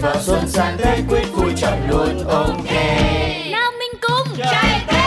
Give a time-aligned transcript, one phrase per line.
[0.00, 2.72] vào xuân sang Tết quyết vui chọn luôn ok
[3.50, 5.00] Nào mình cùng Chạy Tết.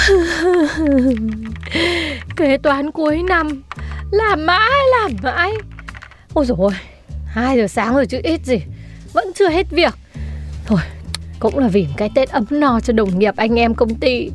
[2.36, 3.62] Kế toán cuối năm
[4.10, 5.52] Làm mãi làm mãi.
[6.34, 6.72] Ôi dồi ôi
[7.26, 8.62] 2 giờ sáng rồi chứ ít gì
[9.12, 9.94] Vẫn chưa hết việc.
[10.66, 10.80] Thôi
[11.38, 14.30] cũng là vì cái Tết ấm no cho đồng nghiệp anh em công ty.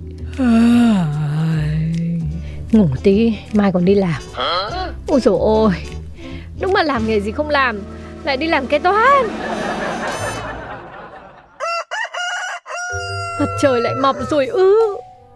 [2.71, 4.21] Ngủ tí mai còn đi làm
[5.15, 5.71] Ôi dồi ôi
[6.61, 7.81] Đúng mà làm nghề gì không làm,
[8.23, 9.27] Lại đi làm kế toán.
[13.39, 14.75] Mặt trời lại mọc rồi ư,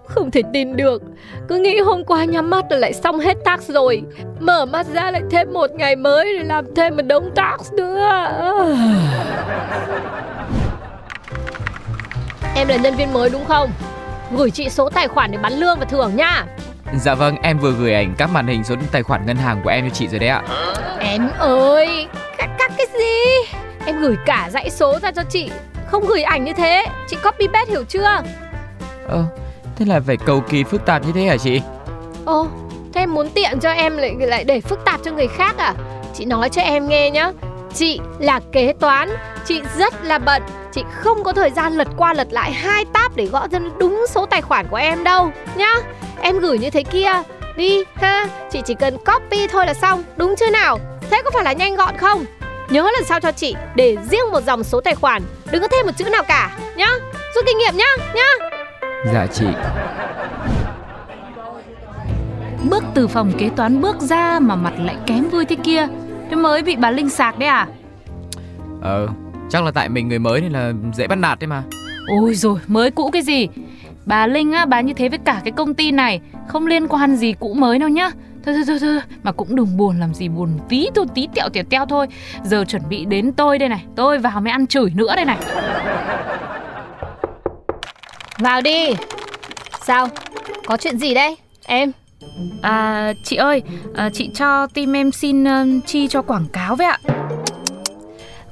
[0.06, 1.02] Không thể tin được.
[1.48, 4.02] Cứ nghĩ hôm qua nhắm mắt là lại xong hết tax rồi,
[4.40, 8.10] Mở mắt ra lại thêm một ngày mới Để làm thêm một đống tax nữa.
[12.56, 13.72] Em là nhân viên mới đúng không?
[14.38, 16.46] Gửi chị số tài khoản để bán lương và thưởng nha.
[16.98, 19.70] Dạ vâng, em vừa gửi ảnh các màn hình số tài khoản ngân hàng của
[19.70, 20.44] em cho chị rồi đấy ạ.
[21.00, 23.50] Em ơi Các, các cái gì?
[23.86, 25.52] Em gửi cả dãy số ra cho chị.
[25.92, 28.22] Không gửi ảnh như thế Chị copy paste hiểu chưa?
[29.08, 29.24] Ơ,
[29.76, 31.62] thế là phải cầu kỳ phức tạp như thế hả chị?
[32.26, 32.48] Ồ
[32.94, 35.74] Thế em muốn tiện cho em lại lại để phức tạp cho người khác à?
[36.14, 37.32] Chị nói cho em nghe nhá.
[37.76, 39.10] Chị là kế toán
[39.46, 43.16] Chị rất là bận Chị không có thời gian lật qua lật lại hai tab
[43.16, 45.74] để gõ ra đúng số tài khoản của em đâu Nhá.
[46.22, 47.12] Em gửi như thế kia
[47.58, 48.28] Đi ha.
[48.52, 50.80] Chị chỉ cần copy thôi là xong Đúng chưa nào?
[51.10, 52.26] Thế có phải là nhanh gọn không?
[52.70, 55.22] Nhớ lần sau cho chị để riêng một dòng số tài khoản
[55.52, 56.90] Đừng có thêm một chữ nào cả Nhá.
[57.36, 58.50] Rút kinh nghiệm nhá Nhá.
[59.14, 59.46] Dạ chị.
[62.70, 65.88] Bước từ phòng kế toán bước ra Mà mặt lại kém vui thế kia.
[66.30, 67.68] Thế mới bị bà Linh sạc đấy à?
[68.82, 69.08] Ờ,
[69.50, 71.64] chắc là tại mình người mới nên là dễ bắt nạt đấy mà.
[72.08, 73.48] Ôi rồi mới cũ cái gì?
[74.06, 77.16] Bà Linh á, bà như thế với cả cái công ty này Không liên quan
[77.16, 78.12] gì cũ mới đâu nhá.
[78.46, 79.02] Thôi thôi thôi, thôi.
[79.24, 82.08] Mà cũng đừng buồn làm gì buồn tí thôi tí tẹo tẹo teo thôi.
[82.44, 85.38] Giờ chuẩn bị đến tôi đây này Tôi vào mới ăn chửi nữa đây này.
[88.40, 88.94] Vào đi.
[89.86, 90.08] Sao?
[90.66, 91.92] Có chuyện gì đây Em
[92.62, 93.62] À chị ơi
[93.96, 97.00] à, Chị cho team em xin um, chi cho quảng cáo với ạ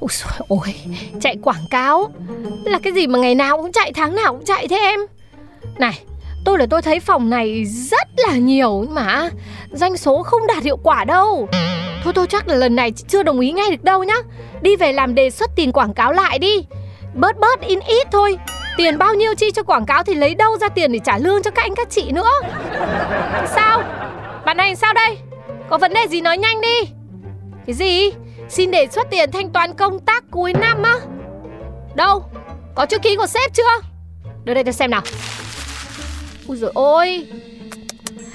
[0.00, 0.74] Ôi dồi ôi
[1.20, 2.10] Chạy quảng cáo.
[2.64, 5.00] Là cái gì mà ngày nào cũng chạy, tháng nào cũng chạy thế em?
[5.78, 6.00] Này,
[6.44, 9.30] Tôi là tôi thấy phòng này rất là nhiều, Nhưng mà
[9.72, 11.48] doanh số không đạt hiệu quả đâu.
[12.04, 14.14] Thôi tôi chắc là lần này chưa đồng ý ngay được đâu nhá.
[14.62, 16.64] Đi về làm đề xuất tiền quảng cáo lại đi.
[17.14, 18.38] Bớt bớt, in ít thôi.
[18.76, 21.42] Tiền bao nhiêu chi cho quảng cáo thì lấy đâu ra tiền để trả lương
[21.42, 22.32] cho các anh các chị nữa?
[23.54, 23.82] Sao?
[24.44, 25.18] Bạn này sao đây?
[25.70, 26.90] Có vấn đề gì nói nhanh đi.
[27.66, 28.10] Cái gì?
[28.48, 30.94] Xin đề xuất tiền thanh toán công tác cuối năm á.
[31.94, 32.24] Đâu?
[32.74, 33.88] Có chữ ký của sếp chưa?
[34.44, 35.02] Đưa đây tôi xem nào.
[36.46, 37.26] Ui dồi ôi.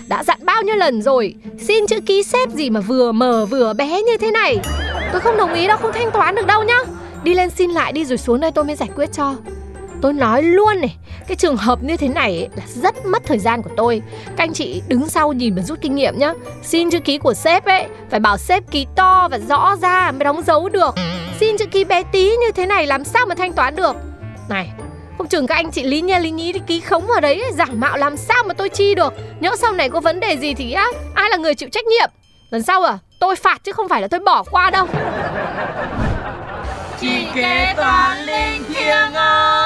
[0.08, 1.36] Đã dặn bao nhiêu lần rồi.
[1.60, 4.58] Xin chữ ký sếp gì mà vừa mờ vừa bé như thế này?
[5.12, 6.78] Tôi không đồng ý đâu, Không thanh toán được đâu nhá.
[7.24, 9.36] Đi lên xin lại đi rồi xuống đây tôi mới giải quyết cho.
[10.04, 10.96] Tôi nói luôn này
[11.28, 14.02] Cái trường hợp như thế này ấy, là rất mất thời gian của tôi.
[14.26, 16.34] Các anh chị đứng sau nhìn và rút kinh nghiệm nhá.
[16.64, 20.24] Xin chữ ký của sếp ấy Phải bảo sếp ký to và rõ ra mới
[20.24, 20.96] đóng dấu được.
[21.40, 23.96] Xin chữ ký bé tí như thế này làm sao mà thanh toán được?
[24.50, 24.70] Này
[25.18, 27.66] không chừng các anh chị lý nha lý nhí đi ký khống vào đấy giả
[27.74, 29.14] mạo làm sao mà tôi chi được?
[29.40, 32.10] Nhỡ sau này có vấn đề gì thì á Ai là người chịu trách nhiệm?
[32.50, 34.88] Lần sau à tôi phạt chứ không phải là tôi bỏ qua đâu.
[37.02, 39.63] Chị kế toán Linh Thiêng ơi!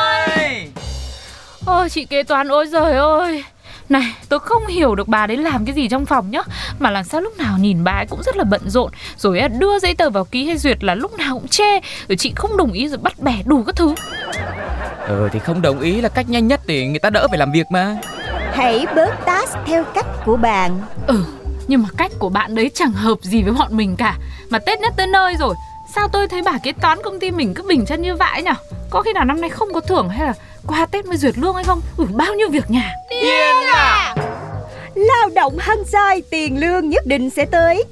[1.68, 3.44] Ôi chị kế toán ôi giời ơi.
[3.90, 6.42] Này tôi không hiểu được bà đấy làm cái gì trong phòng nhá.
[6.80, 8.92] Mà làm sao lúc nào nhìn bà ấy cũng rất là bận rộn.
[9.18, 12.34] Rồi đưa giấy tờ vào ký hay duyệt là lúc nào cũng chê Rồi chị
[12.36, 13.96] không đồng ý rồi bắt bẻ đủ các thứ.
[15.08, 17.52] Ờ thì không đồng ý là cách nhanh nhất để người ta đỡ phải làm
[17.52, 17.98] việc mà.
[18.54, 20.82] Hãy bớt task theo cách của bạn.
[21.08, 21.24] Ừ
[21.68, 24.18] nhưng mà cách của bạn đấy chẳng hợp gì với bọn mình cả.
[24.50, 25.56] Mà Tết nhất tới nơi rồi
[25.96, 28.52] Sao tôi thấy bà kế toán công ty mình cứ bình chân như vậy nhỉ
[28.90, 30.34] Có khi nào năm nay không có thưởng hay là
[30.68, 31.82] qua Tết mới duyệt lương hay không?
[31.98, 32.94] Ừ bao nhiêu việc nhà.
[33.10, 34.16] Điên à!
[34.96, 37.84] Lao động hăng say Tiền lương nhất định sẽ tới.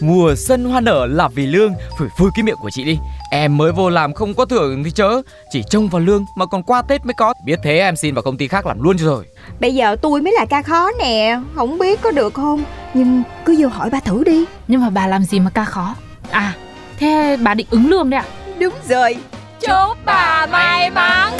[0.00, 1.74] Mùa xuân hoa nở là vì lương.
[1.98, 2.98] Phủi phui cái miệng của chị đi.
[3.30, 5.22] Em mới vô làm không có thưởng thì chớ.
[5.50, 7.34] Chỉ trông vào lương mà còn qua Tết mới có.
[7.44, 9.24] Biết thế em xin vào công ty khác làm luôn cho rồi.
[9.60, 11.38] Bây giờ tôi mới là ca khó nè.
[11.54, 12.64] Không biết có được không?
[12.94, 14.44] Nhưng cứ vô hỏi ba thử đi.
[14.68, 15.94] Nhưng mà bà làm gì mà ca khó?
[16.30, 16.52] À
[16.98, 18.26] thế bà định ứng lương đấy à
[18.58, 19.16] Đúng rồi.
[19.60, 21.32] Chúc bà may mắn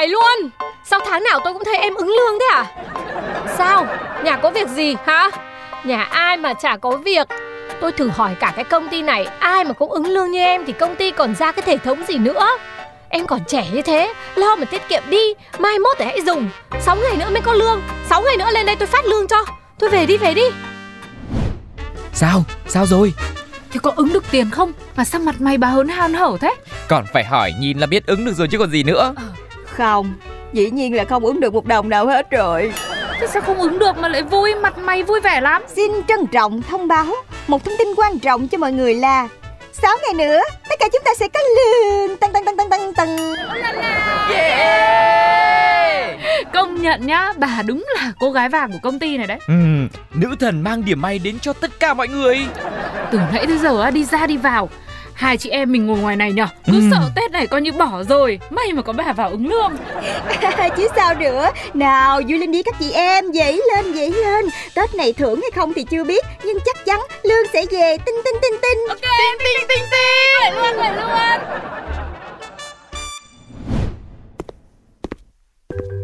[0.00, 0.50] Hoài luôn.
[0.84, 2.64] Sao tháng nào tôi cũng thấy em ứng lương thế à?
[3.58, 3.86] Sao?
[4.24, 5.30] Nhà có việc gì hả?
[5.84, 7.28] Nhà ai mà chả có việc?
[7.80, 10.64] Tôi thử hỏi cả cái công ty này Ai mà cũng ứng lương như em
[10.66, 12.48] Thì công ty còn ra cái thể thống gì nữa?
[13.08, 16.48] Em còn trẻ như thế Lo mà tiết kiệm đi Mai mốt thì hãy dùng.
[16.80, 19.44] 6 ngày nữa mới có lương 6 ngày nữa lên đây tôi phát lương cho.
[19.78, 20.44] Tôi về đi về đi.
[22.12, 22.44] Sao?
[22.66, 23.12] Sao rồi?
[23.72, 24.72] Thì có ứng được tiền không?
[24.96, 26.54] Mà sao mặt mày bà hớn hao hở thế?
[26.88, 29.14] Còn phải hỏi nhìn là biết ứng được rồi chứ còn gì nữa
[29.80, 30.14] Không?
[30.52, 32.72] Dĩ nhiên là không ứng được một đồng nào hết rồi.
[33.20, 35.62] Thế sao không ứng được mà lại vui Mặt mày vui vẻ lắm?
[35.76, 37.06] Xin trân trọng thông báo
[37.46, 39.28] Một thông tin quan trọng cho mọi người là
[39.72, 42.16] 6 ngày nữa Tất cả chúng ta sẽ có lương.
[42.16, 43.16] Tăng tăng tăng tăng tăng tăng.
[46.54, 49.38] Công nhận nhá Bà đúng là cô gái vàng của công ty này đấy.
[49.48, 49.54] Ừ,
[50.14, 52.38] Nữ thần mang điểm may đến cho tất cả mọi người.
[53.12, 54.68] Từ nãy tới giờ á, đi ra đi vào
[55.20, 56.46] Hai chị em mình ngồi ngoài này nhở?
[56.66, 56.88] Cứ Ừ.
[56.90, 58.38] sợ Tết này coi như bỏ rồi.
[58.50, 59.72] May mà có bà vào ứng lương.
[60.76, 61.50] Chứ sao nữa.
[61.74, 64.44] Nào vui lên đi các chị em Dậy lên dậy lên.
[64.74, 67.96] Tết này thưởng hay không thì chưa biết Nhưng chắc chắn lương sẽ về.
[68.06, 68.98] Tinh tinh tinh tinh Tinh
[69.38, 69.84] tinh tinh tinh
[70.40, 71.40] Lại luôn lại luôn.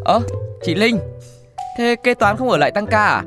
[0.05, 0.21] Ơ,
[0.63, 0.99] chị Linh
[1.79, 3.23] Thế kế toán không ở lại tăng ca à?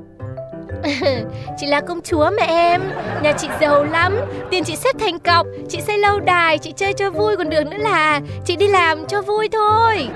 [1.57, 2.81] Chị là công chúa mà em.
[3.21, 4.19] Nhà chị giàu lắm.
[4.51, 5.47] Tiền chị xếp thành cọc.
[5.69, 7.37] Chị xây lâu đài Chị chơi cho vui.
[7.37, 10.07] Còn được nữa là Chị đi làm cho vui thôi.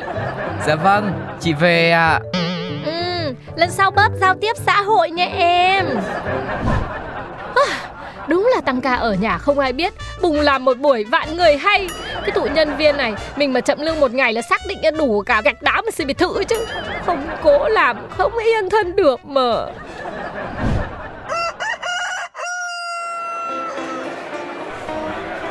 [0.67, 2.19] Dạ vâng, chị về à
[2.85, 5.85] ừ, Lần sau bớt giao tiếp xã hội nha em.
[8.27, 9.93] Đúng là tăng ca ở nhà không ai biết.
[10.21, 11.87] Bùng làm một buổi vạn người hay.
[12.21, 15.23] Cái tụi nhân viên này Mình mà chậm lương một ngày là xác định đủ
[15.25, 16.65] cả gạch đá mà xin biệt thự chứ.
[17.05, 19.65] Không cố làm không yên thân được mà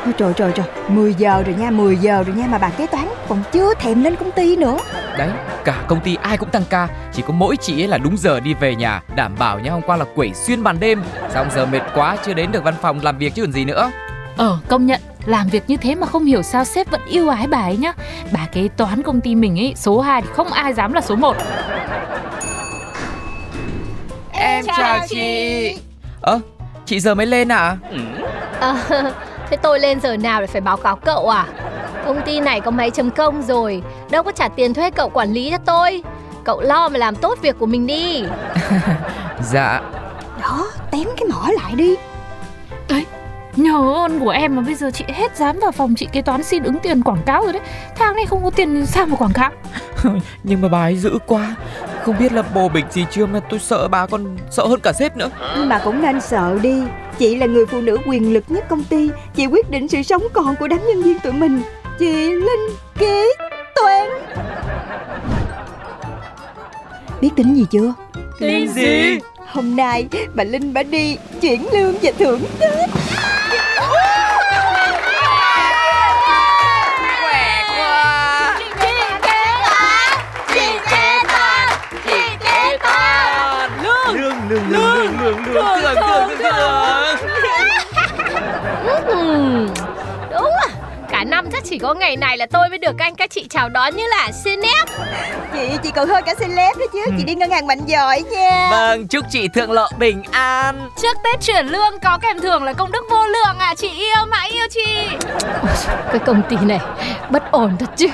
[0.05, 0.65] Ôi trời trời trời.
[0.87, 4.03] 10 giờ rồi nha 10 giờ rồi nha Mà bà kế toán còn chưa thèm
[4.03, 4.77] lên công ty nữa.
[5.17, 5.29] Đấy,
[5.63, 8.39] cả công ty ai cũng tăng ca Chỉ có mỗi chị ấy là đúng giờ
[8.39, 11.03] đi về nhà Đảm bảo nhá hôm qua là quẩy xuyên ban đêm.
[11.33, 13.91] Xong giờ mệt quá chưa đến được văn phòng làm việc chứ còn gì nữa.
[14.37, 17.47] Ờ công nhận làm việc như thế mà không hiểu sao sếp vẫn yêu ái
[17.47, 17.93] bà ấy nhá.
[18.31, 21.15] Bà kế toán công ty mình ấy Số 2 thì không ai dám là số
[21.15, 21.35] 1
[24.31, 25.77] Em chào chị.
[26.21, 26.39] Ơ,
[26.85, 27.77] chị giờ mới lên à?
[28.59, 28.75] Ờ,
[29.49, 31.45] thế tôi lên giờ nào để phải báo cáo cậu à?
[32.05, 35.33] Công ty này có mấy chấm công rồi, đâu có trả tiền thuê cậu quản
[35.33, 36.03] lý cho tôi.
[36.43, 38.23] Cậu lo mà làm tốt việc của mình đi.
[39.51, 39.81] Dạ.
[40.41, 41.95] Đó tém cái mỏ lại đi.
[43.55, 46.43] Nhờ ơn của em mà bây giờ chị hết dám vào phòng chị kế toán
[46.43, 47.61] xin ứng tiền quảng cáo rồi đấy.
[47.95, 49.51] Tháng này không có tiền sao mà quảng cáo?
[50.43, 51.55] Nhưng mà bà ấy dữ quá.
[52.03, 54.93] Không biết là bồ bịch gì chưa mà tôi sợ bà còn sợ hơn cả
[54.93, 55.29] sếp nữa.
[55.57, 56.83] Nhưng mà cũng nên sợ đi
[57.19, 59.09] Chị là người phụ nữ quyền lực nhất công ty.
[59.35, 61.61] Chị quyết định sự sống còn của đám nhân viên tụi mình.
[61.99, 62.69] Chị Linh
[62.99, 63.27] kế
[63.75, 64.09] toán
[67.21, 67.93] Biết tính gì chưa?
[68.39, 69.19] Tin gì?
[69.47, 72.89] Hôm nay bà Linh bà đi chuyển lương và thưởng Tết.
[84.13, 86.82] Lương, lương, lương, lương, lương, lương, lương, lương, lương.
[91.53, 93.95] Chắc chỉ có ngày này là tôi mới được các anh các chị chào đón
[93.95, 94.87] như là Senep.
[95.53, 97.05] Chị chị còn hơn cả celeb đó chứ.
[97.17, 98.67] Chị đi ngân hàng mạnh giỏi nha.
[98.71, 100.89] Vâng, chúc chị thượng lộ bình an.
[101.01, 103.75] Trước Tết chuyển lương có kèm thưởng là công đức vô lượng à.
[103.75, 105.07] Chị yêu mãi yêu chị.
[105.85, 106.79] Cái công ty này
[107.29, 108.07] bất ổn thật chứ.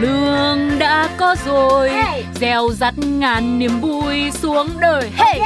[0.00, 1.90] Lương đã có rồi
[2.34, 5.10] Gieo dắt ngàn niềm vui xuống đời.
[5.16, 5.40] Hey!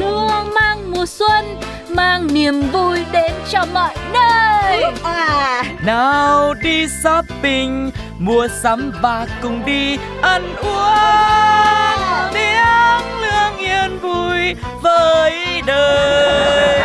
[0.00, 4.82] Lương mang mùa xuân Mang niềm vui đến cho mọi nơi.
[5.02, 5.64] À.
[5.84, 12.32] Nào đi shopping, mua sắm và cùng đi ăn uống.
[12.32, 16.80] Tiếng lương yên vui với đời.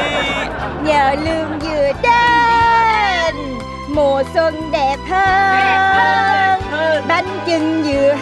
[0.84, 3.36] Nhờ lương vừa đến
[3.88, 6.62] Mùa xuân đẹp hơn.
[7.08, 8.14] Bánh chưng vừa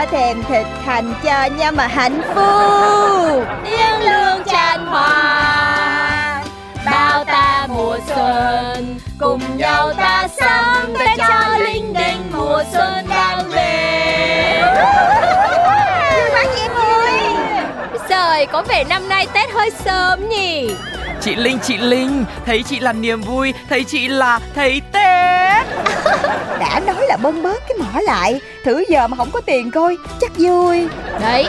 [0.00, 3.44] Có thêm thịt hành cho nhau mà hạnh phúc.
[3.64, 6.42] Tiếng lương tràn hòa
[6.86, 13.50] bao ta mùa xuân cùng nhau ta sắm tết cho linh đình mùa xuân đang
[13.50, 14.62] về.
[18.08, 20.74] Trời, có vẻ năm nay Tết hơi sớm nhỉ?
[21.20, 24.82] Chị Linh, chị Linh, thấy chị là niềm vui, thấy chị là thấy.
[26.60, 29.96] Đã nói là bơm bớt cái mỏ lại thử giờ mà không có tiền coi
[30.20, 30.88] chắc vui.
[31.20, 31.46] Đấy,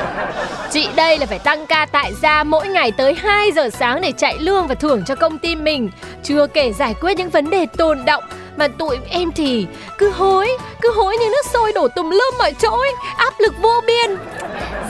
[0.72, 4.12] chị đây là phải tăng ca tại gia mỗi ngày tới 2 giờ sáng để
[4.12, 5.90] chạy lương và thưởng cho công ty mình.
[6.24, 8.24] Chưa kể giải quyết những vấn đề tồn động
[8.58, 9.68] mà tụi em thì
[9.98, 13.54] cứ hối, cứ hối như nước sôi đổ tùm lum mọi chỗ ấy, áp lực
[13.62, 14.18] vô biên.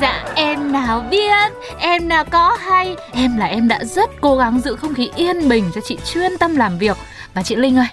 [0.02, 1.32] Dạ em nào biết
[1.80, 2.96] Em nào có hay.
[3.14, 6.38] Em là em đã rất cố gắng giữ không khí yên bình Cho chị chuyên
[6.38, 6.98] tâm làm việc
[7.34, 7.88] Và chị Linh ơi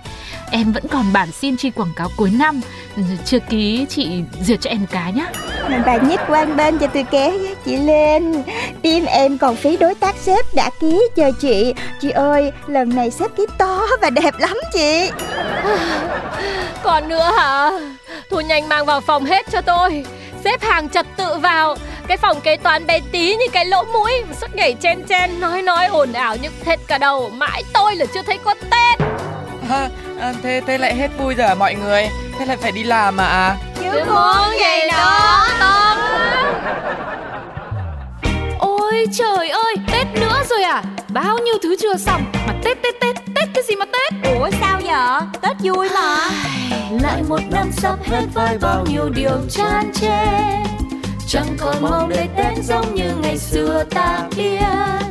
[0.50, 2.60] Em vẫn còn bản xin chi quảng cáo cuối năm.
[3.24, 5.26] Chưa ký chị duyệt cho em cái nhá.
[5.86, 8.42] Bà nhất quan bên cho tôi ké với chị lên
[8.82, 11.74] Team em còn phí đối tác sếp đã ký cho chị.
[12.00, 15.10] Chị ơi lần này sếp ký to và đẹp lắm chị.
[16.82, 17.70] Còn nữa hả?
[18.30, 20.04] Thôi nhanh mang vào phòng hết cho tôi.
[20.44, 21.76] Xếp hàng trật tự vào
[22.08, 25.62] Cái phòng kế toán bé tí như cái lỗ mũi Suốt ngày chen chen nói
[25.62, 27.30] nói ồn ào nhức hết cả đầu.
[27.34, 29.06] Mãi tôi là chưa thấy có Tết
[29.70, 29.88] À,
[30.20, 32.08] à, thế thế lại hết vui rồi à mọi người?
[32.38, 33.56] Thế lại phải đi làm mà à?
[33.80, 35.98] Chứ muốn ngày đó Tom
[38.58, 40.82] Ôi trời ơi Tết nữa rồi à?
[41.08, 42.24] Bao nhiêu thứ chưa xong?
[42.46, 44.34] Mà Tết Tết Tết Tết cái gì mà Tết?
[44.38, 45.26] Ủa sao vậy?
[45.42, 46.16] Tết vui mà.
[47.02, 50.26] Lại một năm sắp hết với bao nhiêu điều chán chê
[51.28, 55.07] chẳng còn mong để tết giống như ngày xưa ta biết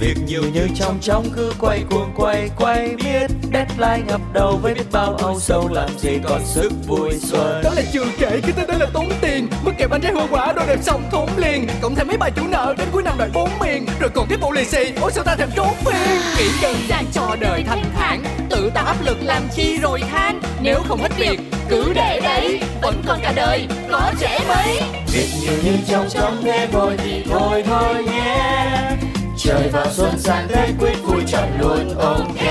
[0.00, 4.74] việc nhiều như trong trong cứ quay cuồng quay quay biết deadline ngập đầu với
[4.74, 7.60] biết bao âu sầu làm gì còn sức vui xuân.
[7.64, 9.48] Đó là chưa kể cái tên đó là tốn tiền.
[9.64, 11.66] Mất kẹp bánh trái hoa quả đồ đẹp xong thốn liền.
[11.82, 13.86] Cộng thêm mấy bài chủ nợ đến cuối năm đợi bốn miền.
[14.00, 17.04] Rồi còn tiếp bộ lì xì Ôi sao ta thèm trốn phiền Nghĩ đơn giản
[17.12, 18.24] cho đời thanh thản.
[18.50, 20.40] Tự tạo áp lực làm chi rồi than.
[20.62, 22.60] Nếu không hết việc cứ để đấy.
[22.82, 24.80] Vẫn còn cả đời có trẻ mấy.
[25.12, 29.09] Việc nhiều như trong trong thế vội thì thôi thôi nhé
[29.42, 32.42] trời vào xuân sang tết quyết vui chọn luôn ok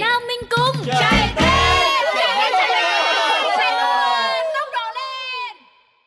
[0.00, 1.17] nào mình cùng trai